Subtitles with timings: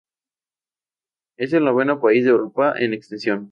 [1.37, 3.49] Es el noveno país de Europa en extensión.